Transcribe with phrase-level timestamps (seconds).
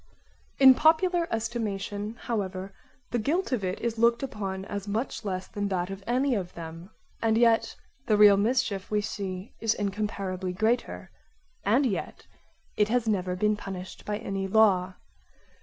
[0.57, 2.73] In popular estimation however
[3.11, 6.55] the guilt of it is looked upon as much less than that of any of
[6.55, 6.89] them;
[7.21, 7.75] and yet
[8.07, 11.11] the real mischief we see is incomparably greater,
[11.63, 12.25] and yet
[12.75, 14.95] it has never been punished by any law.